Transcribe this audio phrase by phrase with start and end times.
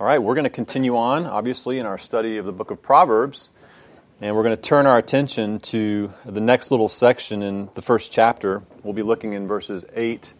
[0.00, 2.80] All right, we're going to continue on, obviously, in our study of the book of
[2.80, 3.50] Proverbs.
[4.22, 8.10] And we're going to turn our attention to the next little section in the first
[8.10, 8.62] chapter.
[8.82, 10.32] We'll be looking in verses 8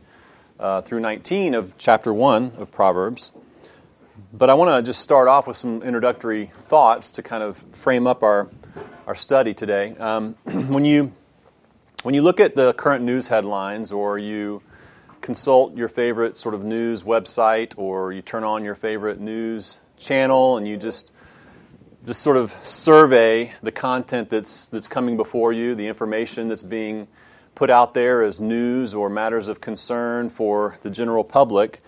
[0.58, 3.32] uh, through 19 of chapter 1 of Proverbs.
[4.32, 8.06] But I want to just start off with some introductory thoughts to kind of frame
[8.06, 8.48] up our,
[9.06, 9.94] our study today.
[9.98, 11.12] Um, when, you,
[12.02, 14.62] when you look at the current news headlines or you
[15.20, 20.56] consult your favorite sort of news website or you turn on your favorite news channel
[20.56, 21.12] and you just
[22.06, 27.06] just sort of survey the content that's that's coming before you, the information that's being
[27.54, 31.82] put out there as news or matters of concern for the general public.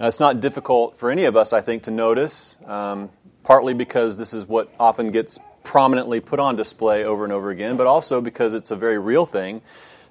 [0.00, 3.10] Uh, it's not difficult for any of us, I think, to notice, um,
[3.44, 7.76] partly because this is what often gets prominently put on display over and over again,
[7.76, 9.62] but also because it's a very real thing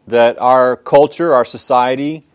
[0.07, 2.25] that our culture, our society,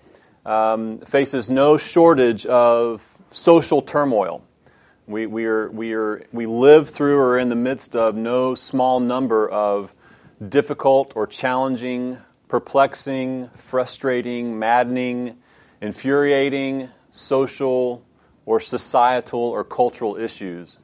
[0.49, 4.43] um, faces no shortage of social turmoil.
[5.07, 8.99] We, we, are, we, are, we live through or in the midst of no small
[8.99, 9.93] number of
[10.47, 12.17] difficult or challenging,
[12.49, 15.37] perplexing, frustrating, maddening,
[15.83, 18.03] infuriating social
[18.47, 20.79] or societal or cultural issues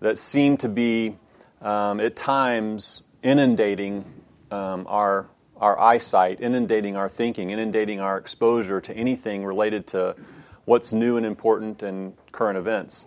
[0.00, 1.16] that seem to be
[1.62, 4.04] um, at times inundating
[4.50, 5.26] um, our
[5.60, 10.16] our eyesight, inundating our thinking, inundating our exposure to anything related to
[10.64, 13.06] what's new and important and current events.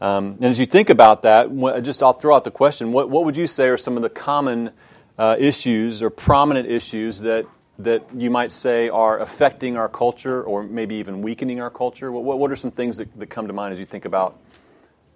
[0.00, 1.48] Um, and as you think about that,
[1.82, 4.10] just I'll throw out the question: What, what would you say are some of the
[4.10, 4.72] common
[5.18, 7.46] uh, issues or prominent issues that
[7.78, 12.10] that you might say are affecting our culture, or maybe even weakening our culture?
[12.10, 14.38] What, what are some things that, that come to mind as you think about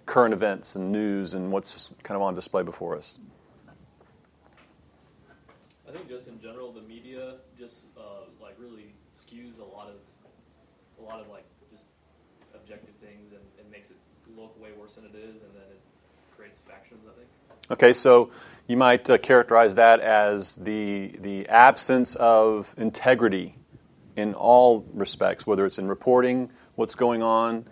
[0.05, 3.17] current events and news and what's kind of on display before us?
[5.91, 9.95] I think just in general, the media just uh, like really skews a lot of
[10.97, 11.83] a lot of like just
[12.55, 13.97] objective things and, and makes it
[14.37, 15.81] look way worse than it is, and then it
[16.37, 17.01] creates factions.
[17.05, 17.27] I think.
[17.71, 18.31] Okay, so
[18.67, 23.57] you might uh, characterize that as the the absence of integrity
[24.15, 27.65] in all respects, whether it's in reporting what's going on,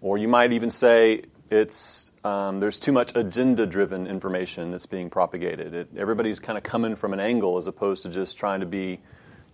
[0.00, 5.10] or you might even say it's um, there's too much agenda driven information that's being
[5.10, 5.74] propagated.
[5.74, 8.98] It, everybody's kind of coming from an angle as opposed to just trying to be,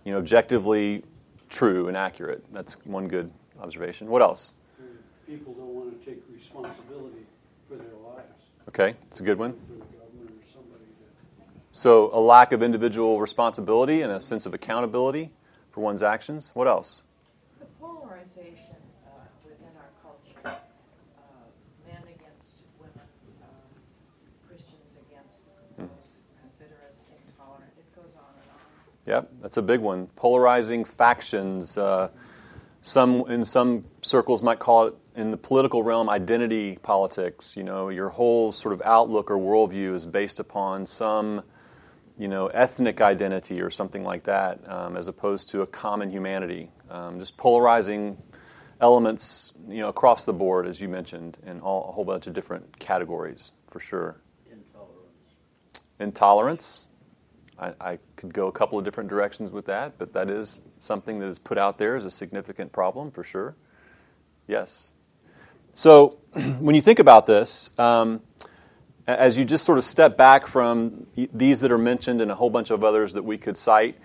[0.05, 1.03] you know, objectively
[1.49, 2.45] true and accurate.
[2.53, 4.07] That's one good observation.
[4.07, 4.53] What else?
[5.27, 7.25] People don't want to take responsibility
[7.67, 8.27] for their lives.
[8.69, 9.53] Okay, it's a good one.
[11.73, 15.31] So, a lack of individual responsibility and a sense of accountability
[15.71, 16.51] for one's actions.
[16.53, 17.01] What else?
[29.11, 30.07] Yep, that's a big one.
[30.15, 31.77] Polarizing factions.
[31.77, 32.11] Uh,
[32.81, 37.57] some in some circles might call it in the political realm identity politics.
[37.57, 41.43] You know, your whole sort of outlook or worldview is based upon some,
[42.17, 46.69] you know, ethnic identity or something like that, um, as opposed to a common humanity.
[46.89, 48.17] Um, just polarizing
[48.79, 52.33] elements, you know, across the board, as you mentioned, in all, a whole bunch of
[52.33, 54.21] different categories, for sure.
[54.49, 55.35] Intolerance.
[55.99, 56.83] Intolerance.
[57.61, 61.19] I, I, could go a couple of different directions with that, but that is something
[61.19, 63.55] that is put out there as a significant problem for sure.
[64.47, 64.93] Yes.
[65.75, 66.17] So
[66.59, 68.21] when you think about this, um,
[69.07, 72.49] as you just sort of step back from these that are mentioned and a whole
[72.49, 73.97] bunch of others that we could cite,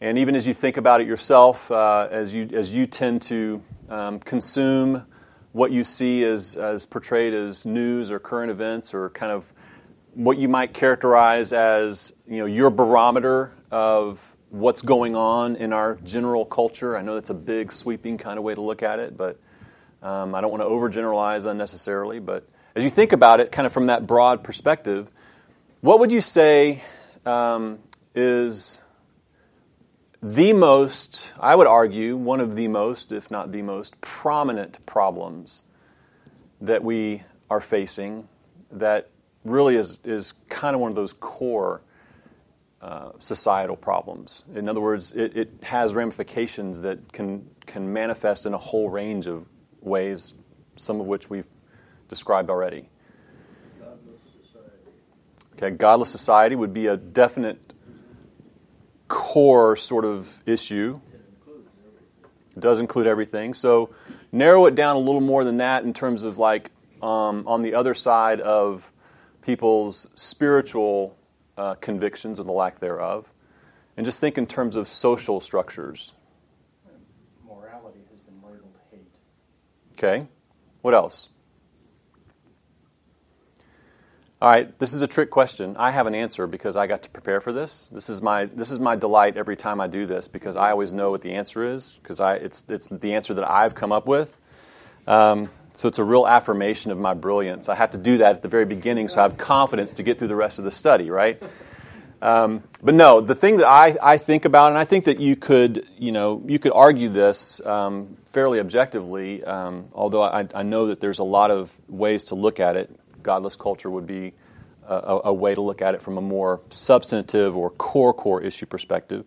[0.00, 3.62] and even as you think about it yourself, uh, as you as you tend to
[3.88, 5.04] um, consume
[5.52, 9.52] what you see as as portrayed as news or current events or kind of
[10.14, 15.96] what you might characterize as you know your barometer of what's going on in our
[16.04, 16.96] general culture.
[16.96, 19.40] I know that's a big, sweeping kind of way to look at it, but
[20.02, 22.20] um, I don't want to overgeneralize unnecessarily.
[22.20, 25.08] But as you think about it, kind of from that broad perspective,
[25.80, 26.82] what would you say
[27.24, 27.78] um,
[28.14, 28.78] is
[30.22, 35.62] the most, I would argue, one of the most, if not the most, prominent problems
[36.60, 38.28] that we are facing
[38.70, 39.08] that
[39.44, 41.82] really is, is kind of one of those core
[42.80, 44.44] uh, societal problems.
[44.54, 49.26] In other words, it, it has ramifications that can, can manifest in a whole range
[49.26, 49.46] of
[49.80, 50.34] ways,
[50.76, 51.46] some of which we've
[52.08, 52.88] described already.
[53.78, 54.20] Godless.
[55.54, 57.72] Okay, godless society would be a definite
[59.08, 61.00] core sort of issue.
[62.56, 63.54] It does include everything.
[63.54, 63.90] So
[64.30, 67.74] narrow it down a little more than that in terms of like um, on the
[67.74, 68.91] other side of
[69.42, 71.16] people's spiritual
[71.56, 73.26] uh, convictions or the lack thereof,
[73.96, 76.12] and just think in terms of social structures.
[77.46, 79.00] Morality has been labeled hate.
[79.98, 80.26] Okay.
[80.80, 81.28] What else?
[84.42, 85.76] All right, this is a trick question.
[85.76, 87.88] I have an answer because I got to prepare for this.
[87.92, 90.92] This is my this is my delight every time I do this because I always
[90.92, 94.08] know what the answer is because I it's it's the answer that I've come up
[94.08, 94.36] with.
[95.06, 97.68] Um, so it's a real affirmation of my brilliance.
[97.68, 100.18] I have to do that at the very beginning so I have confidence to get
[100.18, 101.42] through the rest of the study, right?
[102.22, 105.34] Um, but no, the thing that I, I think about, and I think that you
[105.34, 110.86] could, you know, you could argue this um, fairly objectively, um, although I, I, know
[110.86, 112.96] that there's a lot of ways to look at it.
[113.24, 114.34] Godless culture would be
[114.88, 118.66] a, a, way to look at it from a more substantive or core core issue
[118.66, 119.24] perspective.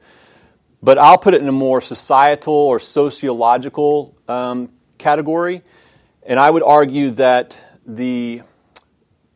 [0.81, 5.63] But I'll put it in a more societal or sociological um, category,
[6.25, 8.41] and I would argue that the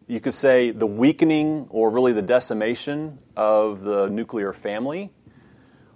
[0.09, 5.11] you could say the weakening or really the decimation of the nuclear family.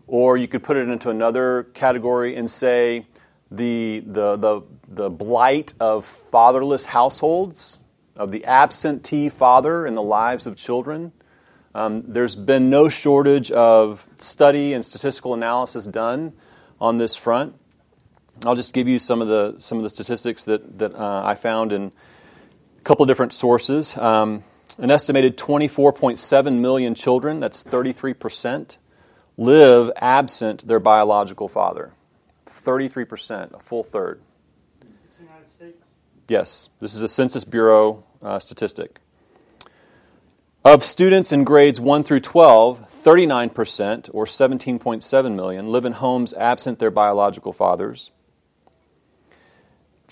[0.06, 3.07] Or you could put it into another category and say
[3.50, 7.80] the, the, the, the blight of fatherless households,
[8.16, 11.12] of the absentee father in the lives of children.
[11.74, 16.34] Um, there's been no shortage of study and statistical analysis done
[16.80, 17.56] on this front.
[18.46, 21.36] I'll just give you some of the some of the statistics that that uh, I
[21.36, 21.92] found in
[22.78, 23.96] a couple of different sources.
[23.98, 24.44] Um,
[24.78, 28.78] an estimated 24.7 million children, that's 33%,
[29.38, 31.94] live absent their biological father.
[32.48, 34.22] 33%, a full third.
[35.20, 35.84] United States?
[36.28, 39.00] Yes, this is a Census Bureau uh, statistic.
[40.66, 46.80] Of students in grades 1 through 12, 39%, or 17.7 million, live in homes absent
[46.80, 48.12] their biological fathers.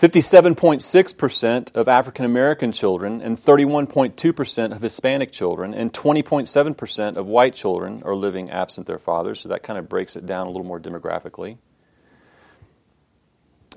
[0.02, 8.02] 57.6% of African American children and 31.2% of Hispanic children and 20.7% of white children
[8.04, 10.80] are living absent their fathers, so that kind of breaks it down a little more
[10.80, 11.56] demographically.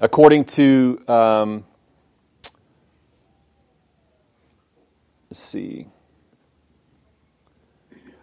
[0.01, 1.63] According to, um,
[5.29, 5.89] let's see,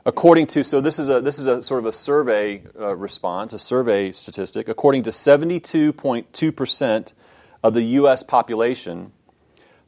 [0.05, 3.53] according to so this is a this is a sort of a survey uh, response,
[3.53, 4.69] a survey statistic.
[4.69, 7.13] According to 72.2 percent
[7.63, 8.23] of the U.S.
[8.23, 9.13] population,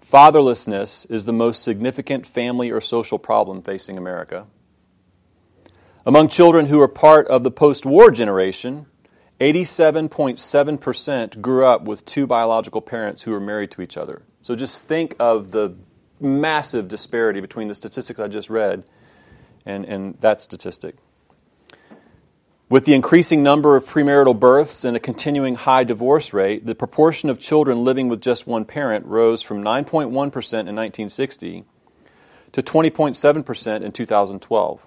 [0.03, 4.47] fatherlessness is the most significant family or social problem facing America.
[6.07, 8.87] Among children who are part of the post war generation,
[9.41, 14.23] 87.7% grew up with two biological parents who were married to each other.
[14.43, 15.75] So just think of the
[16.21, 18.85] massive disparity between the statistics I just read
[19.67, 20.97] and, and that statistic.
[22.71, 27.29] With the increasing number of premarital births and a continuing high divorce rate, the proportion
[27.29, 31.65] of children living with just one parent rose from 9.1% in 1960
[32.53, 34.87] to 20.7% in 2012.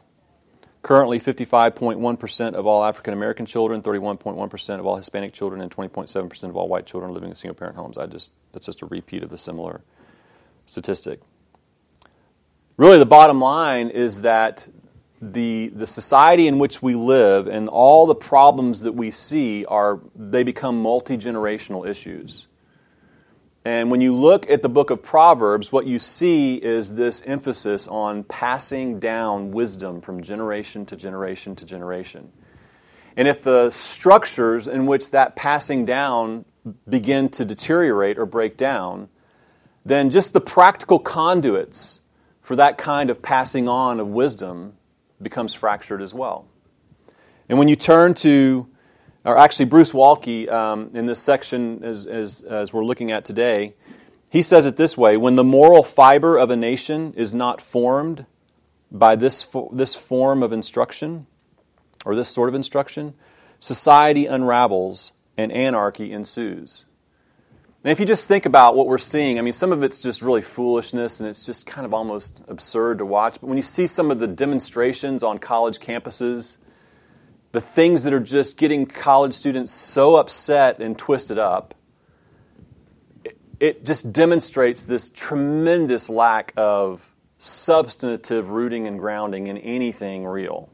[0.81, 6.56] Currently, 55.1% of all African American children, 31.1% of all Hispanic children, and 20.7% of
[6.56, 7.97] all white children living in single parent homes.
[7.97, 9.81] I just that's just a repeat of the similar
[10.65, 11.19] statistic.
[12.77, 14.68] Really, the bottom line is that
[15.22, 20.00] the, the society in which we live and all the problems that we see are
[20.16, 22.48] they become multi-generational issues.
[23.66, 27.88] And when you look at the book of proverbs what you see is this emphasis
[27.88, 32.31] on passing down wisdom from generation to generation to generation.
[33.16, 36.46] And if the structures in which that passing down
[36.88, 39.10] begin to deteriorate or break down
[39.84, 42.01] then just the practical conduits
[42.41, 44.74] for that kind of passing on of wisdom
[45.21, 46.47] becomes fractured as well.
[47.50, 48.67] And when you turn to,
[49.24, 53.75] or actually, Bruce Waltke, um, in this section as, as, as we're looking at today,
[54.29, 58.25] he says it this way when the moral fiber of a nation is not formed
[58.91, 61.27] by this, this form of instruction,
[62.05, 63.13] or this sort of instruction,
[63.59, 66.86] society unravels and anarchy ensues.
[67.88, 70.22] And if you just think about what we're seeing, I mean, some of it's just
[70.22, 73.36] really foolishness and it's just kind of almost absurd to watch.
[73.39, 76.58] But when you see some of the demonstrations on college campuses,
[77.53, 81.75] the things that are just getting college students so upset and twisted up,
[83.58, 90.70] it, just demonstrates this tremendous lack of substantive rooting and grounding in anything real.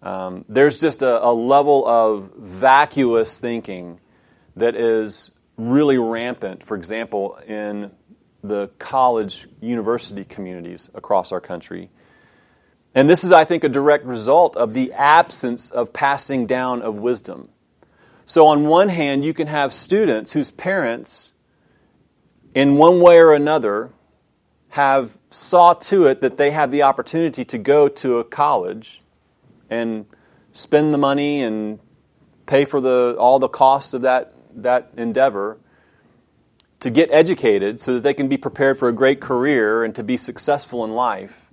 [0.00, 4.00] Um, there's just a, a level of vacuous thinking
[4.56, 7.90] that is really rampant, for example, in
[8.42, 11.90] the college university communities across our country.
[12.94, 16.96] And this is, I think, a direct result of the absence of passing down of
[16.96, 17.48] wisdom.
[18.26, 21.32] So, on one hand, you can have students whose parents,
[22.54, 23.90] in one way or another,
[24.70, 29.00] have saw to it that they have the opportunity to go to a college
[29.70, 30.06] and
[30.52, 31.78] spend the money and
[32.46, 35.58] pay for the, all the costs of that that endeavor
[36.80, 40.02] to get educated so that they can be prepared for a great career and to
[40.02, 41.50] be successful in life.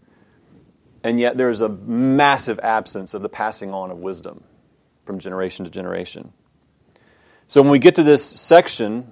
[1.04, 4.44] And yet there's a massive absence of the passing on of wisdom
[5.06, 6.34] from generation to generation.
[7.48, 9.12] So when we get to this section,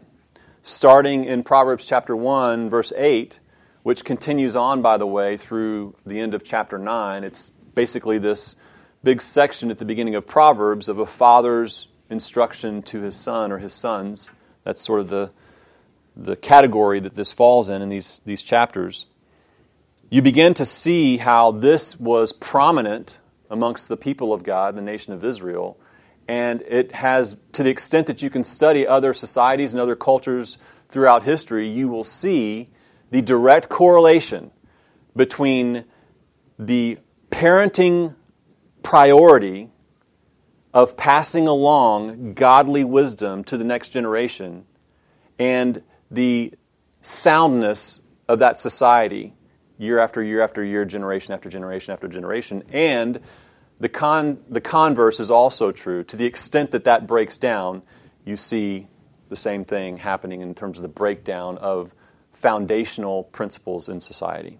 [0.63, 3.39] starting in Proverbs chapter 1, verse 8,
[3.83, 8.55] which continues on, by the way, through the end of chapter 9, it's basically this
[9.03, 13.57] big section at the beginning of Proverbs of a father's instruction to his son or
[13.57, 14.29] his sons.
[14.63, 15.31] That's sort of the,
[16.15, 19.05] the category that this falls in in these, these chapters.
[20.09, 25.13] You begin to see how this was prominent amongst the people of God, the nation
[25.13, 25.77] of Israel.
[26.27, 30.57] And it has, to the extent that you can study other societies and other cultures
[30.89, 32.69] throughout history, you will see
[33.11, 34.51] the direct correlation
[35.15, 35.85] between
[36.59, 36.97] the
[37.31, 38.15] parenting
[38.83, 39.69] priority
[40.77, 44.63] of passing along godly wisdom to the next generation
[45.39, 45.81] and
[46.11, 46.53] the
[47.01, 49.33] soundness of that society
[49.79, 52.61] year after year after year, generation after generation after generation.
[52.71, 53.19] And
[53.79, 56.03] the, con- the converse is also true.
[56.03, 57.81] To the extent that that breaks down,
[58.23, 58.87] you see
[59.29, 61.91] the same thing happening in terms of the breakdown of
[62.33, 64.59] foundational principles in society.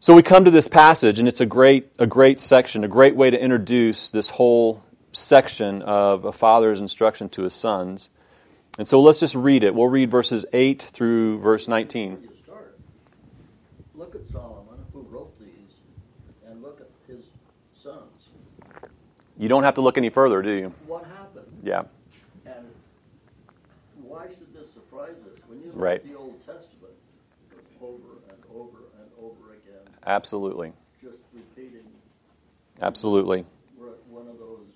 [0.00, 3.16] So we come to this passage, and it's a great, a great section, a great
[3.16, 8.08] way to introduce this whole section of a father's instruction to his sons.
[8.78, 9.74] And so let's just read it.
[9.74, 12.28] We'll read verses 8 through verse 19.
[12.44, 12.78] Start.
[13.96, 15.74] Look at Solomon, who wrote these,
[16.48, 17.24] and look at his
[17.82, 18.28] sons.
[19.36, 20.74] You don't have to look any further, do you?
[20.86, 21.46] What happened?
[21.64, 21.82] Yeah.
[22.46, 22.66] And
[24.00, 25.40] why should this surprise us?
[25.48, 25.96] When you look Right.
[26.00, 26.94] at the Old Testament,
[27.50, 30.72] it's over and over and over again, Absolutely.
[31.02, 31.84] just repeating
[32.80, 33.44] Absolutely.
[34.08, 34.66] one of those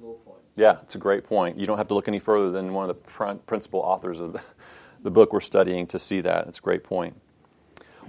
[0.00, 0.42] low points.
[0.54, 1.58] Yeah, it's a great point.
[1.58, 4.34] You don't have to look any further than one of the pr- principal authors of
[4.34, 4.40] the,
[5.02, 6.46] the book we're studying to see that.
[6.46, 7.20] It's a great point.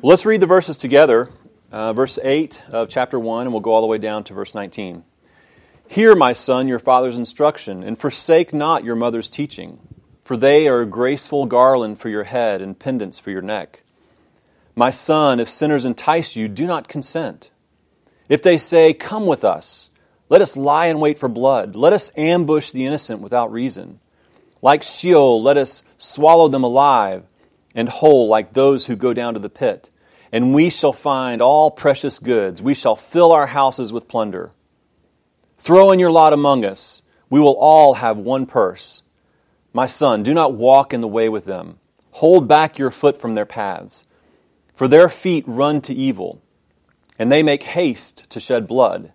[0.01, 1.29] Well, let's read the verses together.
[1.71, 4.53] Uh, verse 8 of chapter 1, and we'll go all the way down to verse
[4.53, 5.03] 19.
[5.87, 9.79] Hear, my son, your father's instruction, and forsake not your mother's teaching,
[10.21, 13.83] for they are a graceful garland for your head and pendants for your neck.
[14.75, 17.51] My son, if sinners entice you, do not consent.
[18.29, 19.91] If they say, Come with us,
[20.29, 23.99] let us lie in wait for blood, let us ambush the innocent without reason.
[24.61, 27.23] Like Sheol, let us swallow them alive,
[27.75, 29.89] and whole like those who go down to the pit.
[30.31, 32.61] And we shall find all precious goods.
[32.61, 34.51] We shall fill our houses with plunder.
[35.57, 37.01] Throw in your lot among us.
[37.29, 39.01] We will all have one purse.
[39.73, 41.79] My son, do not walk in the way with them.
[42.11, 44.05] Hold back your foot from their paths.
[44.73, 46.41] For their feet run to evil,
[47.19, 49.13] and they make haste to shed blood.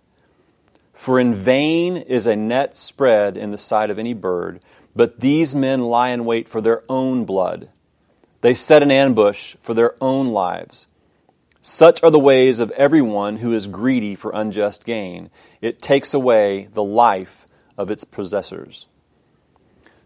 [0.93, 4.61] For in vain is a net spread in the sight of any bird,
[4.95, 7.69] but these men lie in wait for their own blood.
[8.41, 10.87] They set an ambush for their own lives.
[11.61, 15.29] Such are the ways of everyone who is greedy for unjust gain.
[15.61, 17.45] It takes away the life
[17.77, 18.85] of its possessors.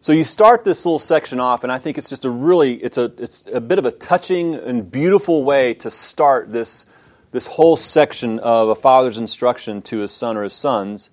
[0.03, 2.97] So you start this little section off, and I think it's just a really, it's
[2.97, 6.87] a, it's a bit of a touching and beautiful way to start this,
[7.31, 11.11] this whole section of a father's instruction to his son or his sons.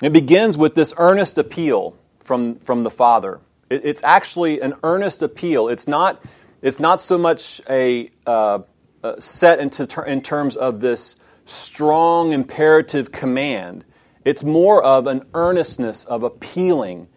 [0.00, 3.40] It begins with this earnest appeal from, from the father.
[3.68, 5.66] It, it's actually an earnest appeal.
[5.66, 6.24] It's not,
[6.62, 8.60] it's not so much a, uh,
[9.02, 13.84] uh, set into ter- in terms of this strong imperative command.
[14.24, 17.08] It's more of an earnestness of appealing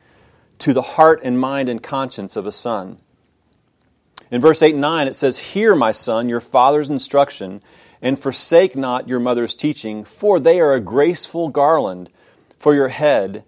[0.60, 2.98] to the heart and mind and conscience of a son.
[4.32, 7.62] In verse 8 and 9, it says, Hear, my son, your father's instruction,
[8.02, 12.10] and forsake not your mother's teaching, for they are a graceful garland
[12.58, 13.44] for your head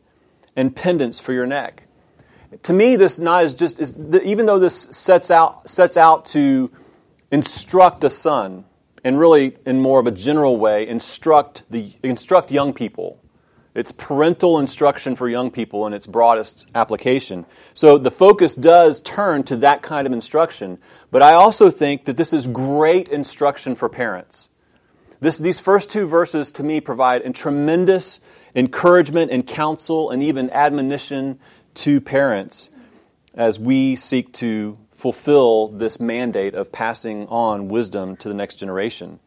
[0.55, 1.83] and pendants for your neck.
[2.63, 6.71] To me, this not is just is, even though this sets out sets out to
[7.29, 8.65] instruct a son,
[9.03, 13.21] and really in more of a general way, instruct the instruct young people.
[13.77, 17.45] It's parental instruction for young people in its broadest application.
[17.75, 20.79] So the focus does turn to that kind of instruction,
[21.11, 24.49] but I also think that this is great instruction for parents.
[25.19, 28.19] This, these first two verses to me provide a tremendous
[28.55, 31.37] encouragement and counsel and even admonition
[31.75, 32.71] to parents
[33.35, 39.19] as we seek to fulfill this mandate of passing on wisdom to the next generation.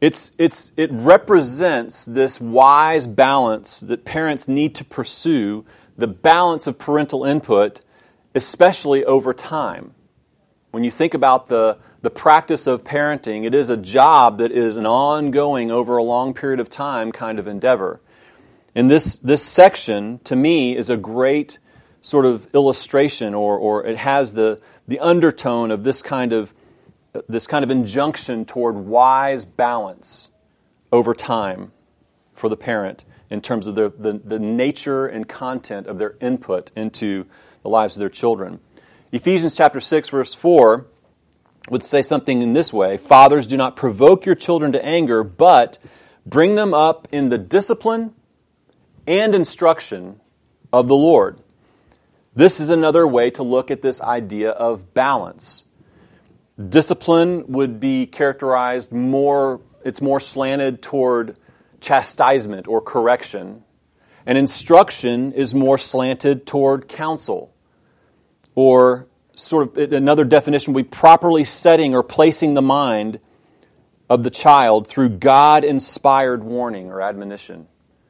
[0.00, 5.64] It's, it's, it represents this wise balance that parents need to pursue,
[5.96, 7.80] the balance of parental input,
[8.34, 9.94] especially over time.
[10.70, 14.76] When you think about the, the practice of parenting, it is a job that is
[14.76, 18.00] an ongoing, over a long period of time kind of endeavor.
[18.74, 21.58] And this, this section, to me, is a great
[22.02, 26.52] sort of illustration or, or it has the, the undertone of this kind of
[27.28, 30.28] this kind of injunction toward wise balance
[30.92, 31.72] over time
[32.34, 36.70] for the parent in terms of the, the, the, nature and content of their input
[36.76, 37.26] into
[37.62, 38.60] the lives of their children.
[39.12, 40.86] Ephesians chapter 6, verse 4
[41.68, 45.78] would say something in this way Fathers, do not provoke your children to anger, but
[46.24, 48.14] bring them up in the discipline
[49.06, 50.20] and instruction
[50.72, 51.38] of the Lord.
[52.34, 55.64] This is another way to look at this idea of balance.
[56.56, 61.36] Discipline would be characterized more, it's more slanted toward
[61.80, 63.62] chastisement or correction,
[64.24, 67.54] and instruction is more slanted toward counsel.
[68.54, 73.20] Or, sort of, another definition would be properly setting or placing the mind
[74.08, 77.66] of the child through God inspired warning or admonition.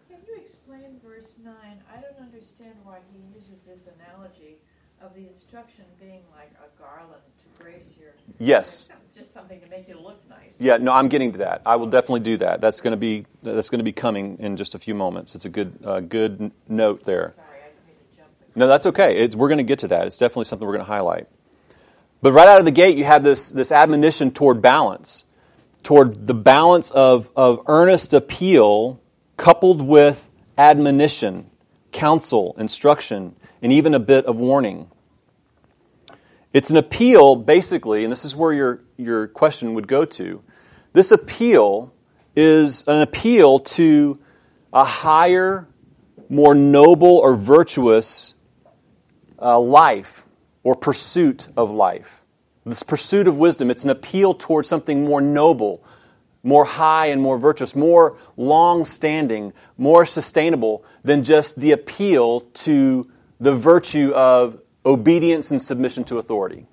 [0.09, 1.53] Can you explain verse 9?
[1.55, 4.57] I don't understand why he uses this analogy
[5.03, 8.12] of the instruction being like a garland to grace your.
[8.38, 8.88] Yes.
[9.16, 10.52] Just something to make you look nice.
[10.59, 11.62] Yeah, no, I'm getting to that.
[11.66, 12.61] I will definitely do that.
[12.61, 15.35] That's going to be that's going to be coming in just a few moments.
[15.35, 17.35] It's a good uh, good note there.
[17.37, 18.28] Sorry, I didn't mean to jump.
[18.55, 19.16] No, that's okay.
[19.19, 20.07] It's, we're going to get to that.
[20.07, 21.28] It's definitely something we're going to highlight.
[22.23, 25.25] But right out of the gate, you have this, this admonition toward balance,
[25.83, 29.00] toward the balance of, of earnest appeal
[29.37, 31.50] coupled with admonition,
[31.93, 34.90] counsel, instruction, and even a bit of warning.
[36.56, 40.42] It's an appeal, basically, and this is where your, your question would go to.
[40.94, 41.92] This appeal
[42.34, 44.18] is an appeal to
[44.72, 45.68] a higher,
[46.30, 48.32] more noble or virtuous
[49.38, 50.25] uh, life
[50.62, 52.22] or pursuit of life.
[52.64, 55.84] This pursuit of wisdom, it's an appeal towards something more noble,
[56.42, 63.10] more high and more virtuous, more long standing, more sustainable than just the appeal to
[63.40, 66.66] the virtue of obedience and submission to authority.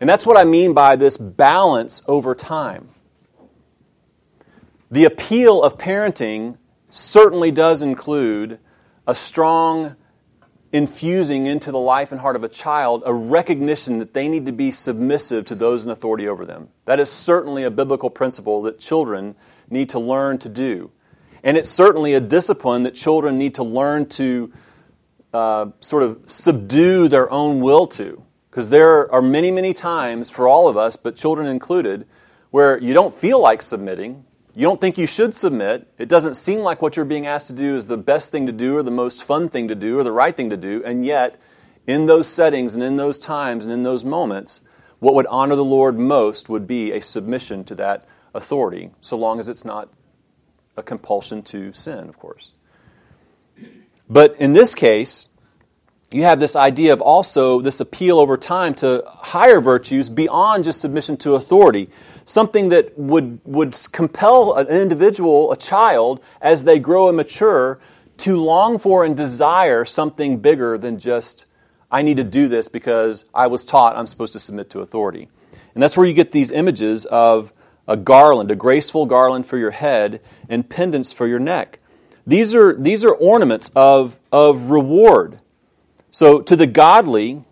[0.00, 2.88] And that's what I mean by this balance over time.
[4.90, 6.56] The appeal of parenting
[6.88, 8.60] certainly does include
[9.06, 9.96] a strong
[10.72, 14.52] infusing into the life and heart of a child a recognition that they need to
[14.52, 16.68] be submissive to those in authority over them.
[16.84, 19.36] That is certainly a biblical principle that children
[19.70, 20.90] need to learn to do.
[21.44, 24.52] And it's certainly a discipline that children need to learn to
[25.34, 28.22] uh, sort of subdue their own will to.
[28.50, 32.06] Because there are many, many times for all of us, but children included,
[32.52, 35.88] where you don't feel like submitting, you don't think you should submit.
[35.98, 38.52] It doesn't seem like what you're being asked to do is the best thing to
[38.52, 40.80] do or the most fun thing to do or the right thing to do.
[40.84, 41.40] And yet,
[41.84, 44.60] in those settings and in those times and in those moments,
[45.00, 49.40] what would honor the Lord most would be a submission to that authority, so long
[49.40, 49.88] as it's not
[50.76, 52.52] a compulsion to sin, of course.
[54.08, 55.26] But in this case,
[56.10, 60.80] you have this idea of also this appeal over time to higher virtues beyond just
[60.80, 61.90] submission to authority
[62.24, 67.78] something that would, would compel an individual, a child, as they grow and mature,
[68.16, 71.46] to long for and desire something bigger than just,
[71.90, 75.28] I need to do this because I was taught I'm supposed to submit to authority.
[75.74, 77.52] And that's where you get these images of
[77.86, 81.80] a garland, a graceful garland for your head, and pendants for your neck.
[82.26, 85.40] These are, these are ornaments of, of reward.
[86.10, 87.44] So, to the godly,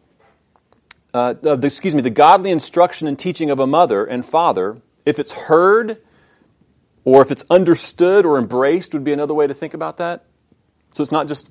[1.13, 5.33] uh, excuse me, the godly instruction and teaching of a mother and father, if it's
[5.33, 5.99] heard
[7.05, 10.25] or if it's understood or embraced, would be another way to think about that.
[10.93, 11.51] So it's not just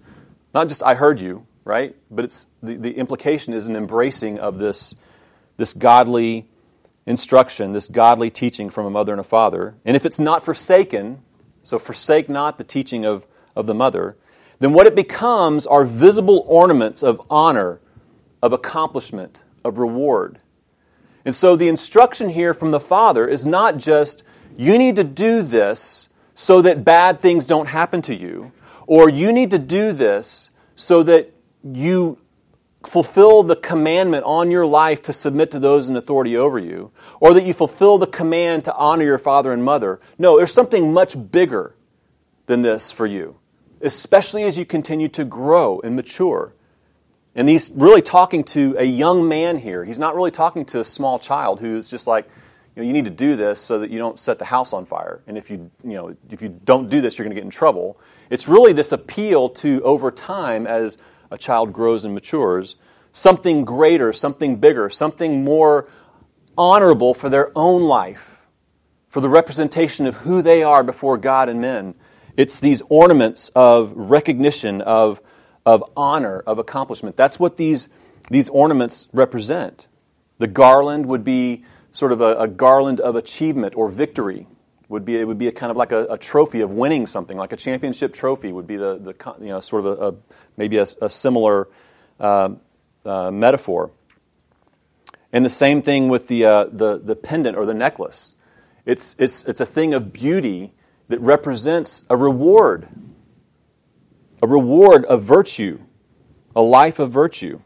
[0.53, 1.95] not just I heard you, right?
[2.09, 4.95] But it's the, the implication is an embracing of this
[5.57, 6.47] this godly
[7.05, 9.75] instruction, this godly teaching from a mother and a father.
[9.85, 11.21] And if it's not forsaken,
[11.63, 14.17] so forsake not the teaching of, of the mother,
[14.59, 17.79] then what it becomes are visible ornaments of honor,
[18.41, 20.39] of accomplishment, of reward.
[21.25, 24.23] And so the instruction here from the Father is not just,
[24.57, 28.51] you need to do this so that bad things don't happen to you,
[28.87, 32.17] or you need to do this so that you
[32.85, 37.33] fulfill the commandment on your life to submit to those in authority over you, or
[37.33, 39.99] that you fulfill the command to honor your father and mother.
[40.17, 41.75] No, there's something much bigger
[42.47, 43.37] than this for you,
[43.81, 46.53] especially as you continue to grow and mature.
[47.33, 49.85] And he's really talking to a young man here.
[49.85, 52.27] He's not really talking to a small child who's just like,
[52.75, 54.85] you know, you need to do this so that you don't set the house on
[54.85, 55.21] fire.
[55.27, 57.51] And if you, you know, if you don't do this, you're going to get in
[57.51, 57.99] trouble.
[58.29, 60.97] It's really this appeal to, over time, as
[61.31, 62.75] a child grows and matures,
[63.11, 65.87] something greater, something bigger, something more
[66.57, 68.45] honorable for their own life,
[69.07, 71.95] for the representation of who they are before God and men.
[72.37, 75.21] It's these ornaments of recognition, of
[75.65, 77.15] of honor, of accomplishment.
[77.15, 77.89] That's what these,
[78.29, 79.87] these ornaments represent.
[80.39, 84.47] The garland would be sort of a, a garland of achievement or victory.
[84.91, 87.37] Would be, it would be a kind of like a, a, trophy of winning something,
[87.37, 90.15] like a championship trophy would be the, the you know, sort of a, a
[90.57, 91.69] maybe a, a similar
[92.19, 92.49] uh,
[93.05, 93.91] uh, metaphor.
[95.31, 98.35] And the same thing with the, uh, the, the pendant or the necklace.
[98.85, 100.73] It's, it's, it's a thing of beauty
[101.07, 102.89] that represents a reward,
[104.43, 105.79] a reward of virtue,
[106.53, 107.61] a life of virtue.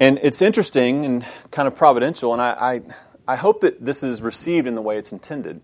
[0.00, 2.80] And it's interesting and kind of providential, and I, I,
[3.30, 5.60] I hope that this is received in the way it's intended.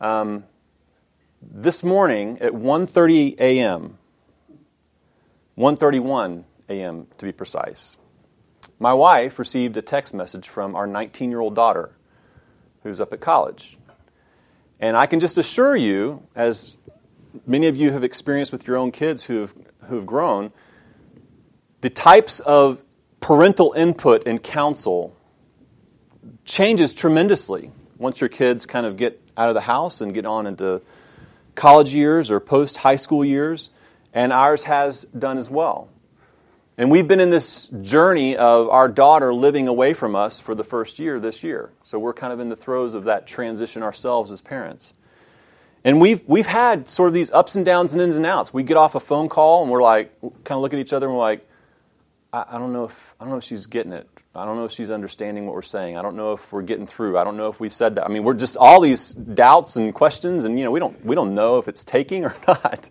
[0.00, 0.42] Um,
[1.40, 3.98] this morning at 1.30 a.m.,
[5.56, 7.06] 1.31 a.m.
[7.18, 7.96] to be precise,
[8.80, 11.92] my wife received a text message from our 19 year old daughter
[12.82, 13.78] who's up at college.
[14.80, 16.78] And I can just assure you, as
[17.46, 20.50] many of you have experienced with your own kids who have, who have grown,
[21.80, 22.82] the types of
[23.20, 25.16] parental input and counsel
[26.44, 30.46] changes tremendously once your kids kind of get out of the house and get on
[30.46, 30.82] into
[31.54, 33.70] college years or post high school years,
[34.12, 35.88] and ours has done as well.
[36.78, 40.64] And we've been in this journey of our daughter living away from us for the
[40.64, 41.70] first year this year.
[41.84, 44.94] So we're kind of in the throes of that transition ourselves as parents.
[45.84, 48.54] And we've, we've had sort of these ups and downs and ins and outs.
[48.54, 51.06] We get off a phone call and we're like, kind of look at each other
[51.06, 51.46] and we're like,
[52.32, 54.08] I, I don't know if I don't know if she's getting it.
[54.34, 55.98] I don't know if she's understanding what we're saying.
[55.98, 57.18] I don't know if we're getting through.
[57.18, 58.06] I don't know if we said that.
[58.06, 61.14] I mean, we're just all these doubts and questions, and you know, we don't we
[61.14, 62.88] don't know if it's taking or not.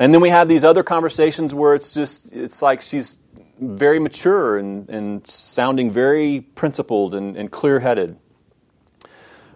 [0.00, 3.18] And then we have these other conversations where it's just, it's like she's
[3.60, 8.18] very mature and, and sounding very principled and, and clear headed.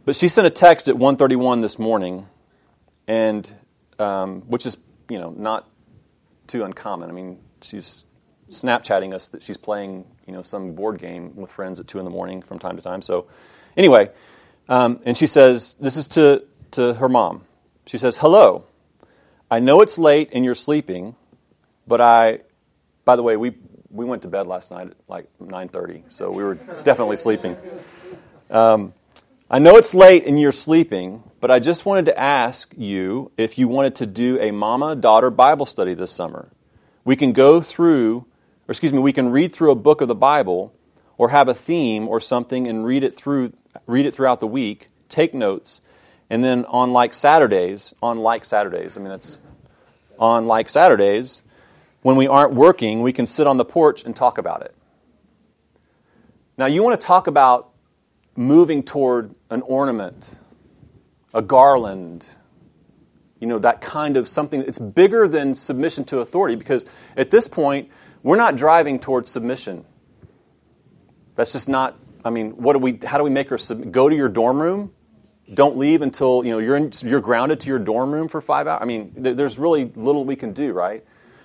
[0.04, 2.26] But she sent a text at 1.31 this morning,
[3.08, 3.50] and
[3.98, 4.76] um, which is,
[5.08, 5.66] you know, not
[6.46, 7.08] too uncommon.
[7.08, 8.04] I mean, she's
[8.54, 12.04] Snapchatting us that she's playing, you know, some board game with friends at 2 in
[12.04, 13.02] the morning from time to time.
[13.02, 13.26] So
[13.76, 14.10] anyway,
[14.68, 17.44] um, and she says, this is to, to her mom.
[17.86, 18.64] She says, hello.
[19.50, 21.14] I know it's late and you're sleeping,
[21.86, 22.40] but I,
[23.04, 23.52] by the way, we,
[23.90, 27.56] we went to bed last night at like 9.30, so we were definitely sleeping.
[28.50, 28.94] Um,
[29.50, 33.58] I know it's late and you're sleeping, but I just wanted to ask you if
[33.58, 36.48] you wanted to do a mama daughter Bible study this summer.
[37.04, 38.24] We can go through,
[38.66, 40.72] or excuse me, we can read through a book of the Bible
[41.16, 43.52] or have a theme or something and read it through
[43.86, 45.80] read it throughout the week, take notes,
[46.30, 49.38] and then on like Saturdays, on like Saturdays, I mean that's
[50.18, 51.42] on like Saturdays,
[52.02, 54.74] when we aren't working, we can sit on the porch and talk about it.
[56.56, 57.70] Now, you want to talk about
[58.36, 60.38] moving toward an ornament,
[61.32, 62.28] a garland,
[63.40, 64.60] you know, that kind of something.
[64.60, 67.90] It's bigger than submission to authority because at this point,
[68.24, 69.84] we're not driving towards submission.
[71.36, 74.08] That's just not, I mean, what do we, how do we make her sub, go
[74.08, 74.92] to your dorm room?
[75.52, 78.66] don't leave until you know you're in, you're grounded to your dorm room for five
[78.66, 78.78] hours.
[78.80, 81.04] I mean, there's really little we can do, right?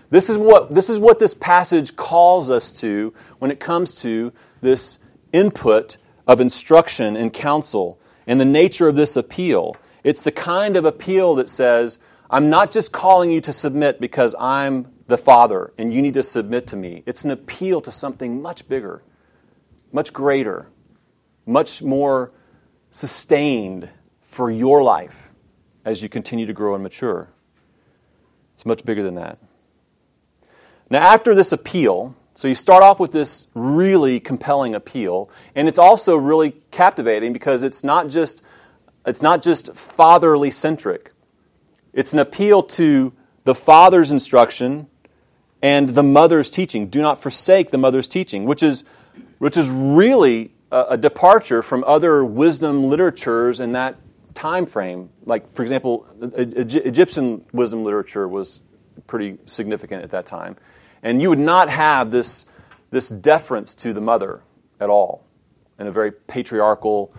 [0.09, 4.31] This is what this is what this passage calls us to when it comes to
[4.61, 4.99] this
[5.33, 9.75] input of instruction and counsel and the nature of this appeal.
[10.03, 14.33] It's the kind of appeal that says, I'm not just calling you to submit because
[14.39, 17.03] I'm the Father and you need to submit to me.
[17.05, 19.03] It's an appeal to something much bigger,
[19.91, 20.67] much greater,
[21.45, 22.31] much more
[22.91, 23.89] sustained
[24.21, 25.31] for your life
[25.83, 27.29] as you continue to grow and mature.
[28.53, 29.39] It's much bigger than that.
[30.89, 35.79] Now, after this appeal, so you start off with this really compelling appeal, and it's
[35.79, 38.43] also really captivating because it's not just
[39.05, 41.11] it's not just fatherly centric.
[41.93, 44.87] It's an appeal to the father's instruction
[45.61, 46.87] and the mother's teaching.
[46.87, 48.83] Do not forsake the mother's teaching, which is
[49.39, 53.95] which is really a, departure from other wisdom literatures in that
[54.33, 55.09] time frame.
[55.25, 58.59] Like, for example, Egyptian wisdom literature was
[59.07, 60.57] pretty significant at that time.
[61.01, 62.45] And you would not have this,
[62.91, 64.41] this deference to the mother
[64.79, 65.25] at all
[65.79, 67.13] in a very patriarchal,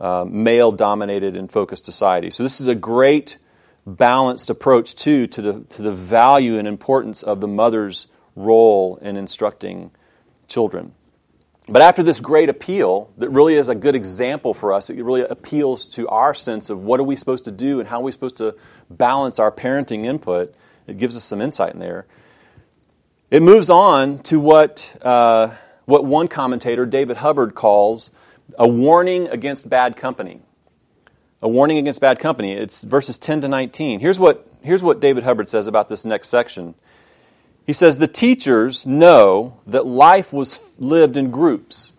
[0.00, 2.30] uh, male dominated and focused society.
[2.30, 3.38] So, this is a great
[3.86, 9.16] balanced approach, too, to the, to the value and importance of the mother's role in
[9.16, 9.92] instructing
[10.48, 10.92] children.
[11.68, 15.22] But after this great appeal, that really is a good example for us, it really
[15.22, 18.12] appeals to our sense of what are we supposed to do and how are we
[18.12, 18.54] supposed to
[18.88, 20.54] balance our parenting input.
[20.86, 22.06] It gives us some insight in there.
[23.30, 25.54] It moves on to what, uh,
[25.86, 28.10] what one commentator, David Hubbard, calls
[28.56, 30.40] a warning against bad company.
[31.46, 32.54] A warning against bad company.
[32.54, 34.00] It's verses 10 to 19.
[34.00, 36.74] Here's what, here's what David Hubbard says about this next section.
[37.64, 41.92] He says, The teachers know that life was lived in groups.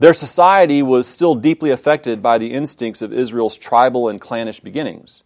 [0.00, 5.22] Their society was still deeply affected by the instincts of Israel's tribal and clannish beginnings.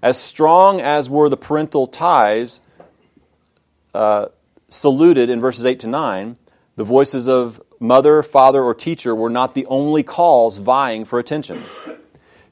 [0.00, 2.62] As strong as were the parental ties
[3.92, 4.28] uh,
[4.70, 6.38] saluted in verses 8 to 9,
[6.76, 11.62] the voices of mother, father, or teacher were not the only calls vying for attention.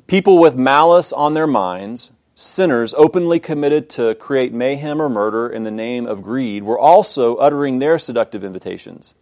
[0.07, 5.65] People with malice on their minds, sinners openly committed to create mayhem or murder in
[5.65, 9.17] the name of greed, were also uttering their seductive invitations.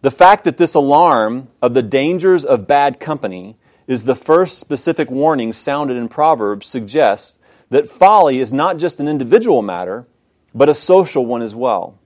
[0.00, 5.08] The fact that this alarm of the dangers of bad company is the first specific
[5.08, 7.38] warning sounded in Proverbs suggests
[7.70, 10.08] that folly is not just an individual matter,
[10.52, 11.96] but a social one as well.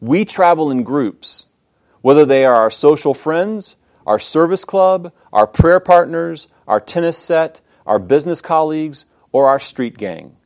[0.00, 1.46] We travel in groups,
[2.00, 7.60] whether they are our social friends, our service club, our prayer partners, our tennis set,
[7.86, 10.36] our business colleagues, or our street gang.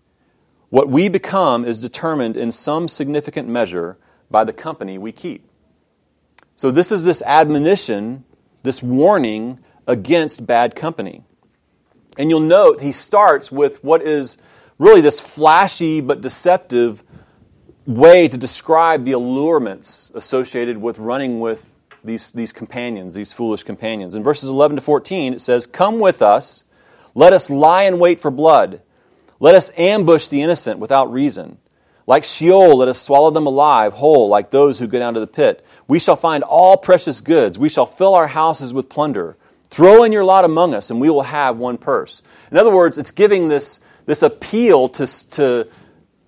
[0.70, 3.98] What we become is determined in some significant measure
[4.30, 5.48] by the company we keep.
[6.56, 8.24] So, this is this admonition,
[8.62, 11.22] this warning against bad company.
[12.18, 14.38] And you'll note he starts with what is
[14.78, 17.04] really this flashy but deceptive
[17.86, 21.72] way to describe the allurements associated with running with
[22.06, 24.14] these, these companions, these foolish companions.
[24.14, 26.64] In verses 11 to 14, it says, Come with us,
[27.14, 28.80] let us lie in wait for blood,
[29.40, 31.58] let us ambush the innocent without reason.
[32.06, 35.26] Like Sheol, let us swallow them alive, whole, like those who go down to the
[35.26, 35.66] pit.
[35.88, 37.58] We shall find all precious goods.
[37.58, 39.36] We shall fill our houses with plunder.
[39.70, 42.22] Throw in your lot among us, and we will have one purse.
[42.52, 45.68] In other words, it's giving this, this appeal to, to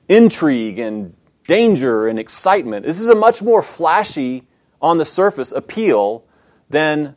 [0.09, 1.15] intrigue and
[1.47, 2.85] danger and excitement.
[2.85, 4.48] This is a much more flashy,
[4.81, 6.25] on the surface, appeal
[6.71, 7.17] than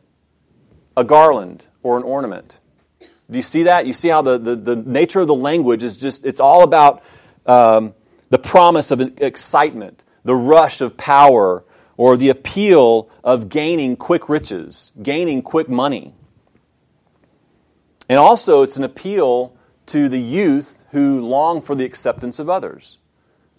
[0.96, 2.58] a garland or an ornament.
[3.00, 3.86] Do you see that?
[3.86, 7.02] You see how the, the, the nature of the language is just, it's all about
[7.46, 7.94] um,
[8.30, 11.64] the promise of excitement, the rush of power,
[11.96, 16.14] or the appeal of gaining quick riches, gaining quick money.
[18.08, 22.98] And also, it's an appeal to the youth who long for the acceptance of others.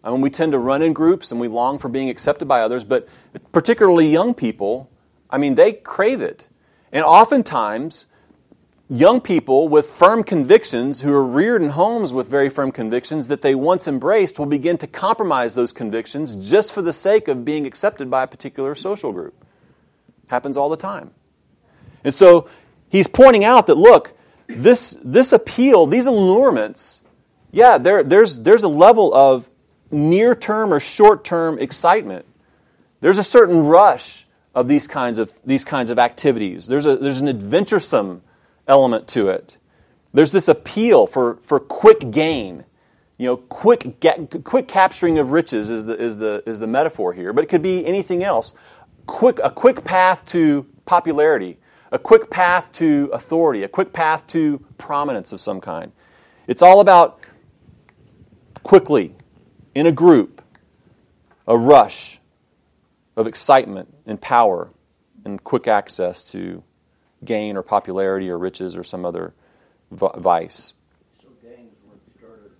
[0.03, 2.61] I mean, we tend to run in groups and we long for being accepted by
[2.61, 3.07] others, but
[3.51, 4.89] particularly young people,
[5.29, 6.47] I mean, they crave it.
[6.91, 8.07] And oftentimes,
[8.89, 13.41] young people with firm convictions who are reared in homes with very firm convictions that
[13.41, 17.65] they once embraced will begin to compromise those convictions just for the sake of being
[17.65, 19.33] accepted by a particular social group.
[20.27, 21.11] Happens all the time.
[22.03, 22.49] And so
[22.89, 24.13] he's pointing out that look,
[24.47, 26.99] this, this appeal, these allurements,
[27.51, 29.49] yeah, there, there's, there's a level of
[29.93, 32.25] near term or short term excitement.
[33.01, 34.25] There's a certain rush
[34.55, 36.67] of these kinds of, these kinds of activities.
[36.67, 38.21] There's, a, there's an adventuresome
[38.67, 39.57] element to it.
[40.13, 42.65] There's this appeal for, for quick gain.
[43.17, 47.13] You know, quick, get, quick capturing of riches is the, is, the, is the metaphor
[47.13, 48.53] here, but it could be anything else.
[49.05, 51.57] Quick, a quick path to popularity,
[51.91, 55.91] a quick path to authority, a quick path to prominence of some kind.
[56.47, 57.25] It's all about
[58.63, 59.15] quickly
[59.75, 60.41] in a group,
[61.47, 62.19] a rush
[63.15, 64.69] of excitement and power
[65.25, 66.63] and quick access to
[67.23, 69.33] gain or popularity or riches or some other
[69.91, 70.73] vice.
[71.21, 72.51] So gangs were started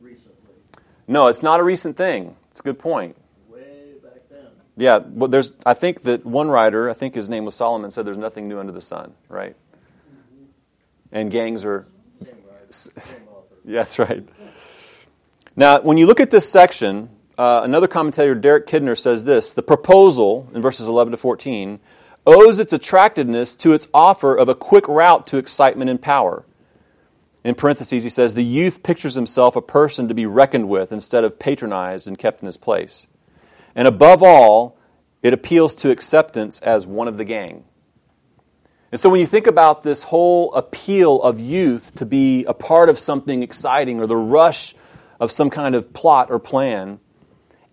[0.00, 0.54] recently.
[1.06, 2.36] No, it's not a recent thing.
[2.50, 3.16] It's a good point.
[3.48, 4.46] Way back then.
[4.76, 5.52] Yeah, but there's.
[5.64, 8.58] I think that one writer, I think his name was Solomon, said there's nothing new
[8.58, 9.54] under the sun, right?
[9.54, 10.44] Mm-hmm.
[11.12, 11.86] And gangs are.
[12.24, 13.40] Same writer, same author.
[13.66, 14.28] Yeah, that's right.
[15.56, 19.62] Now, when you look at this section, uh, another commentator, Derek Kidner, says this The
[19.62, 21.78] proposal, in verses 11 to 14,
[22.26, 26.44] owes its attractiveness to its offer of a quick route to excitement and power.
[27.44, 31.22] In parentheses, he says, The youth pictures himself a person to be reckoned with instead
[31.22, 33.06] of patronized and kept in his place.
[33.76, 34.76] And above all,
[35.22, 37.64] it appeals to acceptance as one of the gang.
[38.90, 42.88] And so when you think about this whole appeal of youth to be a part
[42.88, 44.74] of something exciting or the rush
[45.20, 47.00] of some kind of plot or plan,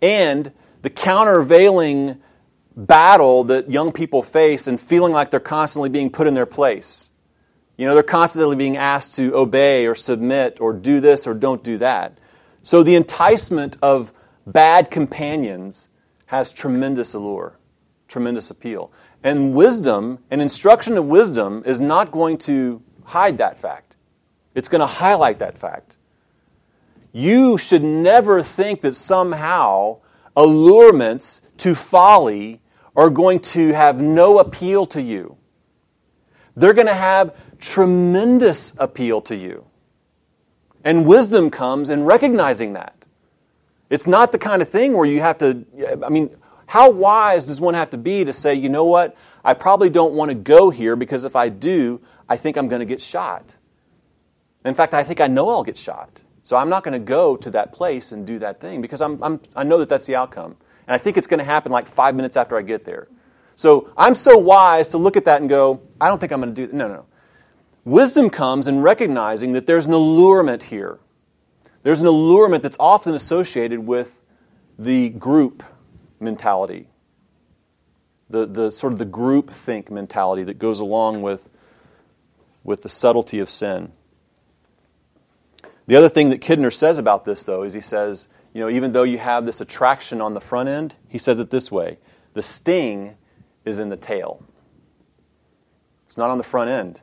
[0.01, 0.51] and
[0.81, 2.21] the countervailing
[2.75, 7.09] battle that young people face and feeling like they're constantly being put in their place.
[7.77, 11.63] You know, they're constantly being asked to obey or submit or do this or don't
[11.63, 12.17] do that.
[12.63, 14.13] So the enticement of
[14.45, 15.87] bad companions
[16.27, 17.57] has tremendous allure,
[18.07, 18.91] tremendous appeal.
[19.23, 23.95] And wisdom, an instruction of wisdom, is not going to hide that fact.
[24.55, 25.95] It's going to highlight that fact.
[27.11, 29.99] You should never think that somehow
[30.35, 32.61] allurements to folly
[32.95, 35.37] are going to have no appeal to you.
[36.55, 39.65] They're going to have tremendous appeal to you.
[40.83, 43.05] And wisdom comes in recognizing that.
[43.89, 45.65] It's not the kind of thing where you have to,
[46.03, 49.53] I mean, how wise does one have to be to say, you know what, I
[49.53, 52.85] probably don't want to go here because if I do, I think I'm going to
[52.85, 53.57] get shot.
[54.63, 56.20] In fact, I think I know I'll get shot.
[56.43, 59.21] So I'm not going to go to that place and do that thing because I'm,
[59.23, 60.55] I'm, I know that that's the outcome.
[60.87, 63.07] And I think it's going to happen like five minutes after I get there.
[63.55, 66.53] So I'm so wise to look at that and go, I don't think I'm going
[66.53, 66.75] to do that.
[66.75, 67.05] No, no, no.
[67.85, 70.99] Wisdom comes in recognizing that there's an allurement here.
[71.83, 74.19] There's an allurement that's often associated with
[74.77, 75.63] the group
[76.19, 76.87] mentality,
[78.29, 81.47] the, the sort of the group think mentality that goes along with,
[82.63, 83.91] with the subtlety of sin.
[85.91, 88.93] The other thing that Kidner says about this, though, is he says, you know, even
[88.93, 91.97] though you have this attraction on the front end, he says it this way
[92.33, 93.17] the sting
[93.65, 94.41] is in the tail.
[96.07, 97.01] It's not on the front end.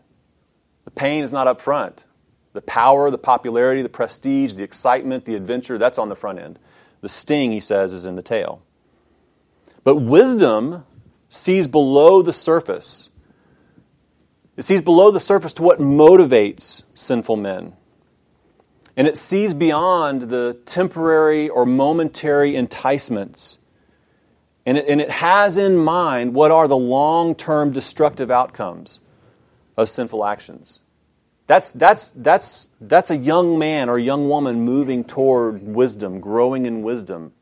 [0.86, 2.06] The pain is not up front.
[2.54, 6.58] The power, the popularity, the prestige, the excitement, the adventure, that's on the front end.
[7.02, 8.62] The sting, he says, is in the tail.
[9.84, 10.86] But wisdom
[11.28, 13.10] sees below the surface.
[14.56, 17.74] It sees below the surface to what motivates sinful men.
[18.98, 23.58] And it sees beyond the temporary or momentary enticements.
[24.66, 28.98] And it, and it has in mind what are the long term destructive outcomes
[29.76, 30.80] of sinful actions.
[31.46, 36.82] That's, that's, that's, that's a young man or young woman moving toward wisdom, growing in
[36.82, 37.32] wisdom.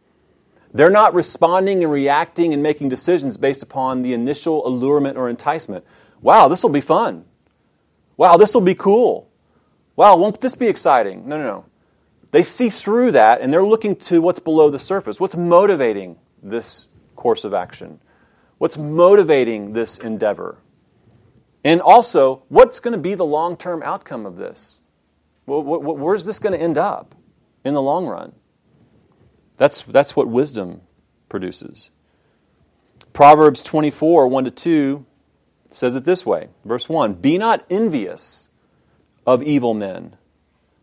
[0.75, 5.87] They're not responding and reacting and making decisions based upon the initial allurement or enticement.
[6.21, 7.25] Wow, this will be fun.
[8.19, 9.31] Wow, this will be cool.
[9.97, 11.27] Wow, won't this be exciting?
[11.27, 11.65] No, no, no.
[12.31, 15.19] They see through that and they're looking to what's below the surface.
[15.19, 17.99] What's motivating this course of action?
[18.59, 20.59] What's motivating this endeavor?
[21.65, 24.79] And also, what's going to be the long term outcome of this?
[25.47, 27.15] Where's this going to end up
[27.65, 28.33] in the long run?
[29.57, 30.83] That's, that's what wisdom
[31.29, 31.91] produces.
[33.13, 35.07] Proverbs 24, 1 to 2
[35.71, 36.49] says it this way.
[36.65, 38.49] Verse 1 Be not envious
[39.27, 40.17] of evil men,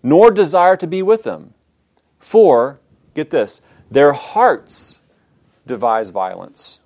[0.01, 1.53] nor desire to be with them.
[2.19, 2.79] For,
[3.15, 4.99] get this, their hearts
[5.65, 6.79] devise violence,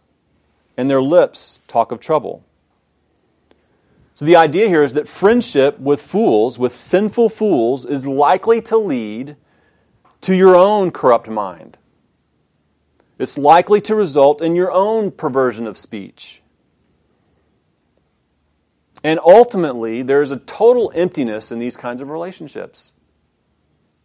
[0.78, 2.44] and their lips talk of trouble.
[4.14, 8.78] So the idea here is that friendship with fools, with sinful fools, is likely to
[8.78, 9.36] lead
[10.22, 11.78] to your own corrupt mind.
[13.20, 16.42] It's likely to result in your own perversion of speech.
[19.04, 22.92] And ultimately, there's a total emptiness in these kinds of relationships.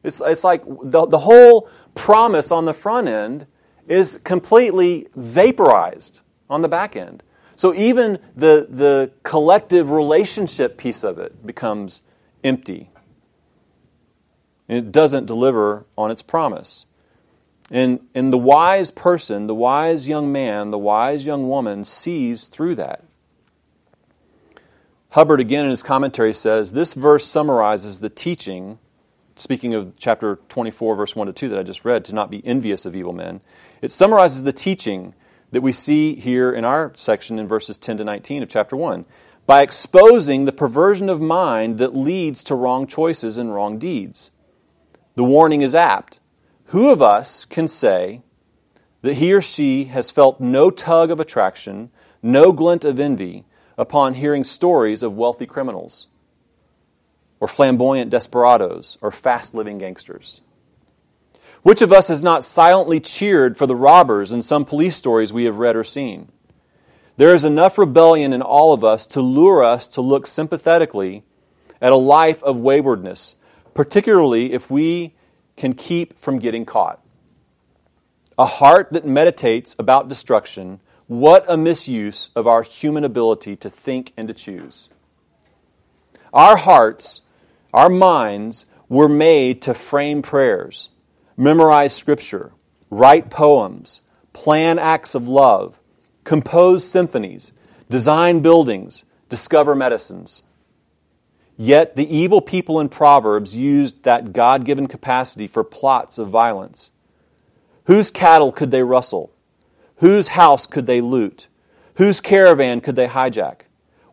[0.03, 3.47] It's, it's like the, the whole promise on the front end
[3.89, 7.23] is completely vaporized on the back end.
[7.57, 12.03] So even the, the collective relationship piece of it becomes
[12.43, 12.91] empty.
[14.69, 16.87] it doesn't deliver on its promise.
[17.71, 22.75] And, and the wise person, the wise young man, the wise young woman sees through
[22.77, 23.05] that.
[25.13, 28.79] Hubbard, again in his commentary, says this verse summarizes the teaching,
[29.37, 32.45] speaking of chapter 24, verse 1 to 2 that I just read, to not be
[32.47, 33.43] envious of evil men.
[33.83, 35.15] It summarizes the teaching
[35.51, 39.05] that we see here in our section in verses 10 to 19 of chapter 1
[39.45, 44.31] by exposing the perversion of mind that leads to wrong choices and wrong deeds.
[45.17, 46.21] The warning is apt.
[46.69, 48.23] Who of us can say
[49.03, 51.91] that he or she has felt no tug of attraction,
[52.23, 53.45] no glint of envy,
[53.79, 56.07] upon hearing stories of wealthy criminals,
[57.41, 60.41] or flamboyant desperadoes, or fast living gangsters?
[61.63, 65.45] Which of us has not silently cheered for the robbers in some police stories we
[65.45, 66.31] have read or seen?
[67.17, 71.25] There is enough rebellion in all of us to lure us to look sympathetically
[71.81, 73.37] at a life of waywardness,
[73.75, 75.15] particularly if we
[75.57, 77.01] can keep from getting caught.
[78.39, 80.81] A heart that meditates about destruction
[81.13, 84.89] what a misuse of our human ability to think and to choose.
[86.33, 87.21] Our hearts,
[87.75, 90.89] our minds, were made to frame prayers,
[91.37, 92.53] memorize scripture,
[92.89, 94.01] write poems,
[94.33, 95.79] plan acts of love,
[96.25, 97.53] compose symphonies,
[97.91, 100.43] design buildings, discover medicines.
[101.59, 106.91] Yet the evil people in Proverbs used that God given capacity for plots of violence.
[107.85, 109.32] Whose cattle could they rustle?
[110.03, 111.47] Whose house could they loot?
[111.95, 113.63] Whose caravan could they hijack?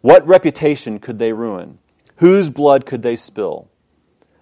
[0.02, 1.80] What reputation could they ruin?
[2.18, 3.70] Whose blood could they spill?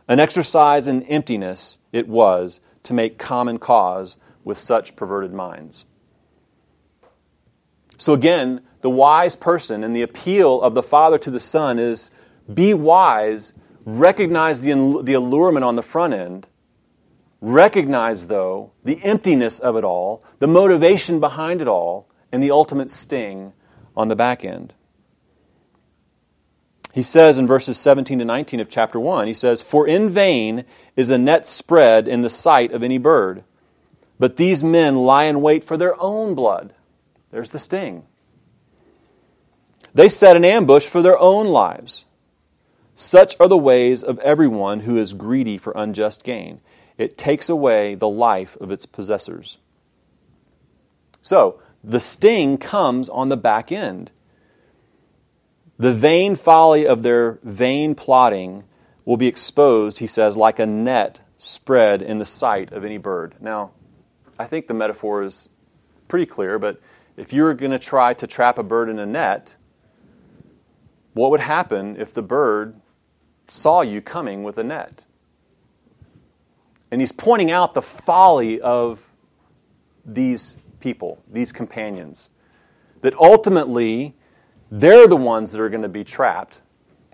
[0.10, 5.86] An exercise in emptiness it was to make common cause with such perverted minds.
[7.98, 12.12] So again, the wise person and the appeal of the Father to the Son is
[12.54, 13.54] be wise
[13.86, 16.46] recognize the, the allurement on the front end,
[17.42, 22.92] recognize, though, the emptiness of it all, the motivation behind it all, and the ultimate
[22.92, 23.54] sting
[23.96, 24.74] on the back end.
[26.94, 30.66] He says in verses 17 to 19 of chapter 1, he says, For in vain
[30.96, 33.44] is a net spread in the sight of any bird,
[34.18, 36.74] but these men lie in wait for their own blood.
[37.30, 38.06] There's the sting.
[39.94, 42.06] They set an ambush for their own lives.
[42.96, 46.62] Such are the ways of everyone who is greedy for unjust gain.
[46.98, 49.60] It takes away the life of its possessors.
[51.22, 54.12] So, the sting comes on the back end.
[55.78, 58.64] The vain folly of their vain plotting
[59.06, 63.36] will be exposed, he says, like a net spread in the sight of any bird.
[63.40, 63.72] Now,
[64.40, 65.50] I think the metaphor is
[66.08, 66.82] pretty clear, but
[67.16, 69.56] if you were going to try to trap a bird in a net,
[71.14, 72.80] what would happen if the bird
[73.48, 75.06] saw you coming with a net?
[76.92, 79.00] And he's pointing out the folly of
[80.06, 82.30] these people, these companions,
[83.02, 84.16] that ultimately
[84.72, 86.62] they're the ones that are going to be trapped.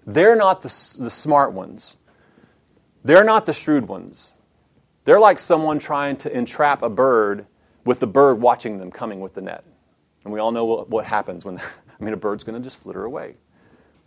[0.05, 0.69] They're not the,
[0.99, 1.95] the smart ones.
[3.03, 4.33] They're not the shrewd ones.
[5.05, 7.45] They're like someone trying to entrap a bird
[7.83, 9.65] with the bird watching them coming with the net.
[10.23, 11.59] And we all know what, what happens when,
[11.99, 13.35] I mean, a bird's going to just flitter away.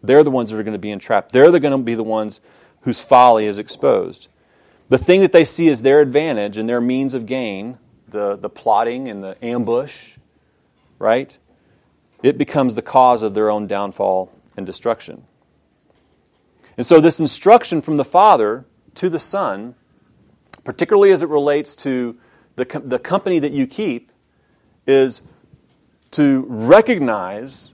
[0.02, 1.32] They're the ones that are going to be entrapped.
[1.32, 2.40] They're going to be the ones
[2.82, 4.28] whose folly is exposed.
[4.88, 7.78] The thing that they see as their advantage and their means of gain,
[8.08, 10.12] the, the plotting and the ambush,
[10.98, 11.36] right?
[12.22, 15.24] It becomes the cause of their own downfall and destruction.
[16.76, 18.64] And so, this instruction from the Father
[18.96, 19.74] to the Son,
[20.64, 22.16] particularly as it relates to
[22.56, 24.12] the, the company that you keep,
[24.86, 25.22] is
[26.12, 27.72] to recognize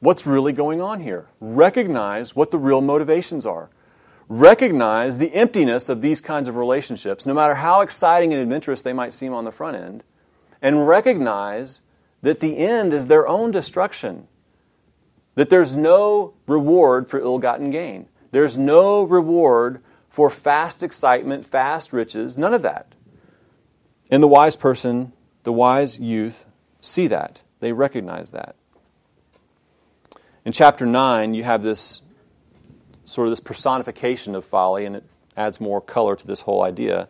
[0.00, 1.26] what's really going on here.
[1.40, 3.70] Recognize what the real motivations are.
[4.34, 8.94] Recognize the emptiness of these kinds of relationships, no matter how exciting and adventurous they
[8.94, 10.04] might seem on the front end.
[10.62, 11.82] And recognize
[12.22, 14.26] that the end is their own destruction.
[15.34, 18.08] That there's no reward for ill gotten gain.
[18.30, 22.94] There's no reward for fast excitement, fast riches, none of that.
[24.10, 25.12] And the wise person,
[25.42, 26.46] the wise youth,
[26.80, 27.40] see that.
[27.60, 28.56] They recognize that.
[30.46, 32.00] In chapter 9, you have this
[33.12, 35.04] sort of this personification of folly, and it
[35.36, 37.08] adds more color to this whole idea.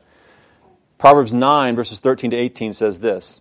[0.99, 3.41] Proverbs 9, verses 13 to 18 says this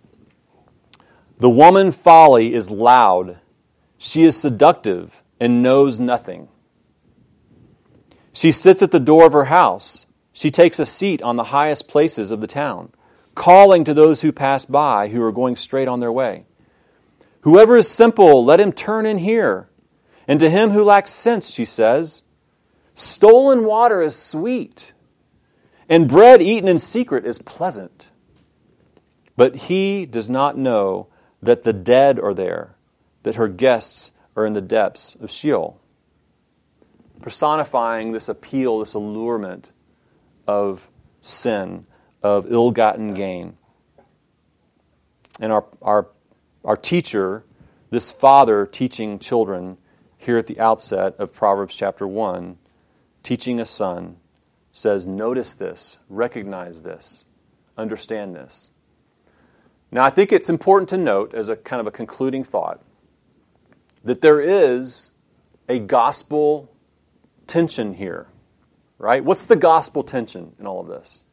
[1.40, 3.40] The woman folly is loud,
[3.98, 6.48] she is seductive and knows nothing.
[8.34, 10.06] She sits at the door of her house.
[10.34, 12.94] She takes a seat on the highest places of the town,
[13.36, 16.46] calling to those who pass by who are going straight on their way.
[17.42, 19.70] Whoever is simple, let him turn in here.
[20.28, 22.24] And to him who lacks sense, she says,
[23.02, 24.94] stolen water is sweet,
[25.90, 28.08] and bread eaten in secret is pleasant.
[29.36, 31.08] But he does not know
[31.42, 32.76] that the dead are there,
[33.24, 35.80] that her guests are in the depths of Sheol.
[37.22, 39.72] Personifying this appeal, this allurement
[40.48, 40.90] of
[41.22, 41.86] sin,
[42.24, 43.58] of ill gotten gain.
[45.40, 46.08] And our, our,
[46.64, 47.44] our teacher,
[47.90, 49.78] this father teaching children,
[50.18, 52.58] here at the outset of Proverbs chapter 1,
[53.24, 54.18] teaching a son,
[54.72, 57.26] says, Notice this, recognize this,
[57.78, 58.70] understand this.
[59.92, 62.82] Now, I think it's important to note, as a kind of a concluding thought,
[64.04, 65.12] that there is
[65.68, 66.72] a gospel
[67.46, 68.28] tension here,
[68.98, 69.24] right?
[69.24, 71.26] What's the gospel tension in all of this?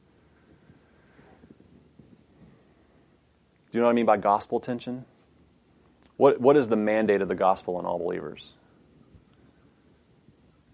[3.70, 5.04] Do you know what I mean by gospel tension?
[6.16, 8.54] What, what is the mandate of the gospel on all believers?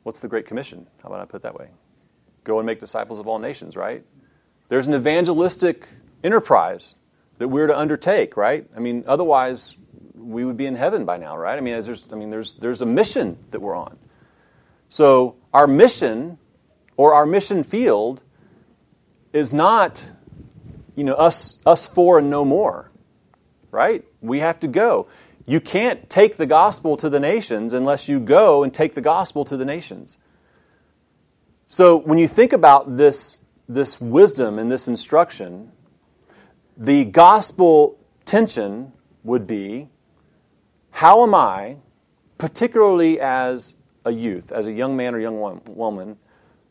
[0.04, 0.86] What's the Great Commission?
[1.02, 1.68] How about I put it that way?
[2.44, 4.04] Go and make disciples of all nations, right?
[4.68, 5.88] There's an evangelistic
[6.22, 6.98] enterprise
[7.38, 8.66] that we're to undertake, right?
[8.76, 9.76] I mean, otherwise
[10.14, 11.56] we would be in heaven by now, right?
[11.56, 13.98] I mean, there's, I mean, there's, there's a mission that we're on.
[14.90, 16.38] So our mission
[16.96, 18.22] or our mission field
[19.32, 20.04] is not,
[20.94, 22.90] you know, us, us four and no more,
[23.70, 24.04] right?
[24.20, 25.08] We have to go.
[25.46, 29.44] You can't take the gospel to the nations unless you go and take the gospel
[29.44, 30.16] to the nations.
[31.68, 35.72] So when you think about this, this wisdom and this instruction,
[36.76, 38.92] the gospel tension
[39.22, 39.88] would be
[40.90, 41.76] how am I,
[42.38, 43.74] particularly as
[44.04, 46.16] a youth, as a young man or young woman,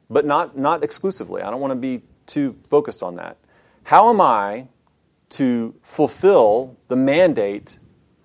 [0.09, 3.37] but not, not exclusively, I don't want to be too focused on that.
[3.83, 4.67] How am I
[5.31, 7.77] to fulfill the mandate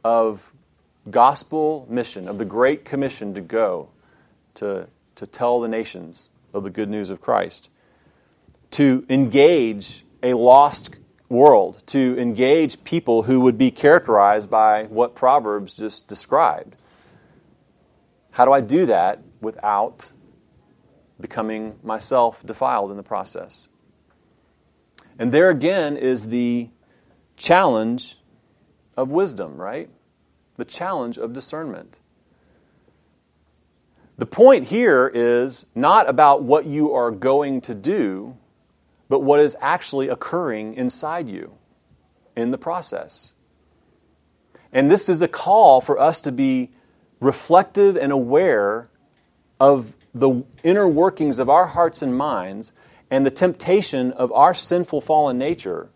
[0.09, 0.55] of
[1.11, 3.91] gospel mission, of the Great Commission to go
[4.55, 7.69] to, to tell the nations of the good news of Christ,
[8.71, 10.97] to engage a lost
[11.29, 16.75] world, to engage people who would be characterized by what Proverbs just described.
[18.31, 20.11] How do I do that without
[21.21, 23.69] becoming myself defiled in the process?
[25.19, 26.71] And there again is the
[27.37, 28.17] challenge
[28.97, 29.91] of wisdom, right?
[30.59, 31.97] The challenge of discernment.
[34.19, 38.37] The point here is not about what you are going to do,
[39.09, 41.53] but what is actually occurring inside you
[42.37, 43.33] in the process.
[44.73, 46.71] And this is a call for us to be
[47.21, 48.91] reflective and aware
[49.61, 52.73] of the inner workings of our hearts and minds
[53.11, 55.89] and the temptation of our sinful fallen nature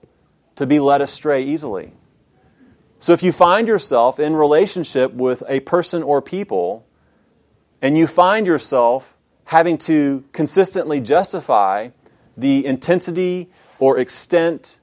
[0.55, 1.93] to be led astray easily.
[3.03, 6.87] So if you find yourself in relationship with a person or people,
[7.83, 11.89] and you find yourself having to consistently justify
[12.37, 13.51] the intensity
[13.81, 14.79] or extent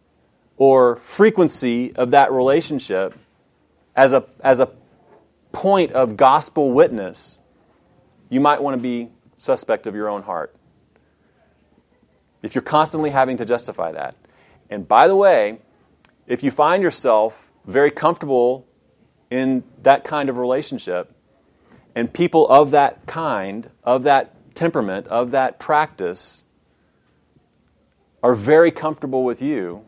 [0.58, 3.18] or frequency of that relationship
[3.96, 4.70] as a, as a
[5.54, 7.40] point of gospel witness,
[8.28, 9.08] you might want to be
[9.38, 10.54] suspect of your own heart.
[12.44, 14.16] If you're constantly having to justify that.
[14.70, 15.60] And by the way,
[16.28, 18.68] if you find yourself very comfortable
[19.30, 21.14] in that kind of relationship,
[21.96, 26.44] and people of that kind, of that temperament, of that practice,
[28.22, 29.86] are very comfortable with you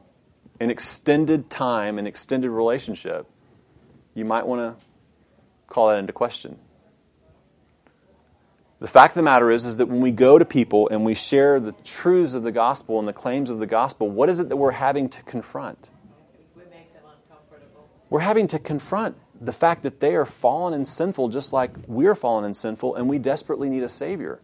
[0.60, 3.26] in extended time and extended relationship,
[4.14, 4.86] you might want to
[5.68, 6.58] call that into question.
[8.80, 11.14] The fact of the matter is, is that when we go to people and we
[11.14, 14.50] share the truths of the gospel and the claims of the gospel, what is it
[14.50, 15.92] that we're having to confront?
[16.56, 17.90] We make them uncomfortable.
[18.12, 22.14] We're having to confront the fact that they are fallen and sinful just like we're
[22.14, 24.42] fallen and sinful, and we desperately need a Savior.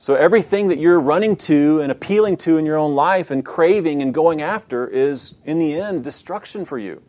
[0.00, 4.02] So everything that you're running to and appealing to in your own life and craving
[4.02, 7.02] and going after is, in the end, destruction for you.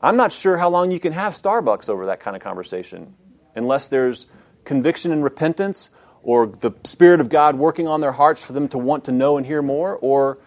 [0.00, 3.14] I'm not sure how long you can have Starbucks over that kind of conversation
[3.54, 4.26] unless there's
[4.64, 5.90] conviction and repentance
[6.22, 9.36] or the Spirit of God working on their hearts for them to want to know
[9.36, 10.38] and hear more, or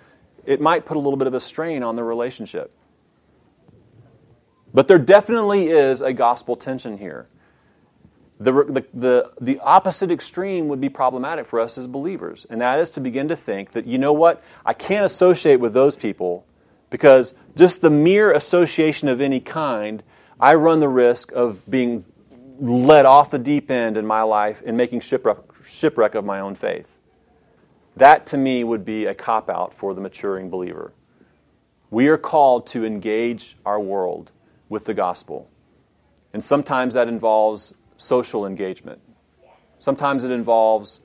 [0.44, 2.76] it might put a little bit of a strain on the relationship.
[4.74, 7.28] But there definitely is a gospel tension here.
[8.40, 12.80] The, the, the, the, opposite extreme would be problematic for us as believers, and that
[12.80, 16.46] is to begin to think that, you know what, I can't associate with those people
[16.90, 20.04] because just the mere association of any kind,
[20.40, 22.06] I run the risk of being
[22.62, 26.56] led off the deep end in my life and making shipwreck, shipwreck of my own
[26.56, 26.98] faith.
[27.98, 30.94] That to me would be a cop out for the maturing believer.
[31.92, 34.32] We are called to engage our world
[34.70, 35.50] with the gospel.
[36.34, 39.02] And sometimes that involves social engagement.
[39.80, 41.00] Sometimes it involves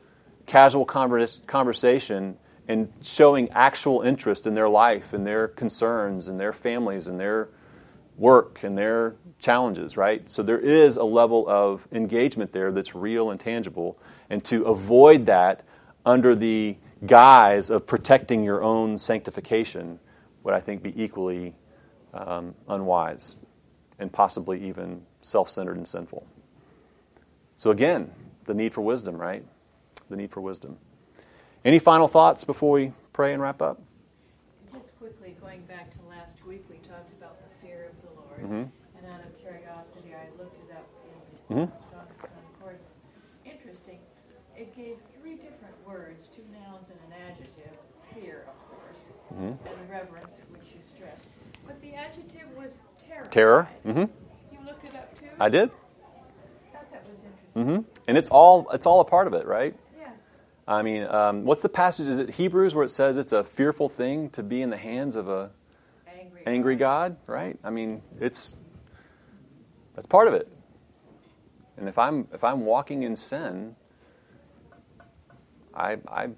[0.47, 2.37] casual conversation
[2.69, 7.49] and showing actual interest in their life and their concerns and their families and their
[8.17, 10.31] work and their challenges, right?
[10.31, 13.99] So there is a level of engagement there that's real and tangible.
[14.31, 15.63] And to avoid that
[16.07, 19.99] under the guise of protecting your own sanctification
[20.43, 21.55] would, I think, be equally
[22.13, 23.37] um, unwise
[23.99, 26.27] and possibly even self centered and sinful.
[27.57, 28.11] So, again,
[28.45, 29.45] the need for wisdom, right?
[30.11, 30.77] The need for wisdom.
[31.65, 33.81] Any final thoughts before we pray and wrap up?
[34.71, 38.41] Just quickly, going back to last week, we talked about the fear of the Lord.
[38.43, 38.99] Mm-hmm.
[38.99, 40.87] And out of curiosity, I looked it up
[41.49, 41.89] in mm-hmm.
[41.89, 42.91] Strong's Concordance.
[43.47, 43.99] Interesting.
[44.57, 47.73] It gave three different words, two nouns and an adjective.
[48.13, 49.01] Fear, of course,
[49.33, 49.67] mm-hmm.
[49.67, 51.27] and reverence, which you stressed.
[51.67, 52.79] But the adjective was
[53.35, 53.69] terror.
[53.85, 53.99] Mm-hmm.
[53.99, 55.27] You looked it up too.
[55.41, 55.71] I did.
[55.71, 57.83] I thought that was interesting.
[57.85, 57.91] Mm-hmm.
[58.07, 59.75] And it's all it's all a part of it, right?
[59.99, 60.13] Yes.
[60.69, 62.07] I mean, um, what's the passage?
[62.07, 65.17] Is it Hebrews where it says it's a fearful thing to be in the hands
[65.17, 65.51] of a
[66.07, 67.59] angry, angry God, right?
[67.65, 68.55] I mean, it's
[69.97, 70.49] that's part of it.
[71.77, 73.75] And if I'm if I'm walking in sin,
[75.75, 76.29] I I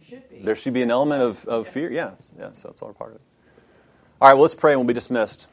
[0.00, 1.92] should there should be an element of, of fear.
[1.92, 3.22] Yes, yes, so it's all a part of it.
[4.22, 5.48] All right, well, let's pray and we'll be dismissed.